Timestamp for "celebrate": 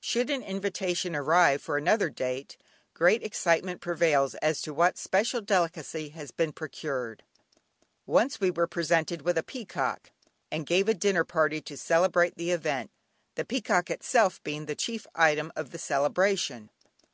11.76-12.36